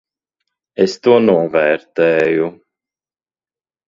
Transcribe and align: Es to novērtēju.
Es 0.85 0.95
to 1.07 1.17
novērtēju. 1.25 2.47